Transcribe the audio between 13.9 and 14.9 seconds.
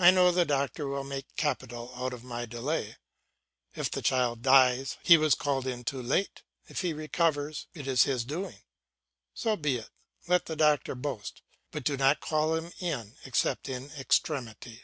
extremity.